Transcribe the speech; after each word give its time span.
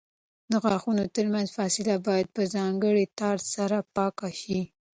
د 0.51 0.53
غاښونو 0.63 1.03
ترمنځ 1.15 1.47
فاصله 1.57 1.95
باید 2.07 2.27
په 2.35 2.41
ځانګړي 2.55 3.05
تار 3.19 3.37
سره 3.53 3.77
پاکه 3.95 4.29
شي. 4.41 4.61